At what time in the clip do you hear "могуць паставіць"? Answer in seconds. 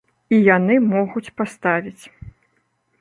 0.93-2.03